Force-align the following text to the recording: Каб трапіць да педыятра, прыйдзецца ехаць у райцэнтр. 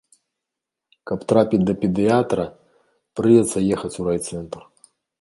Каб 1.11 1.19
трапіць 1.33 1.61
да 1.69 1.77
педыятра, 1.83 2.49
прыйдзецца 3.21 3.67
ехаць 3.79 3.97
у 4.01 4.11
райцэнтр. 4.13 4.61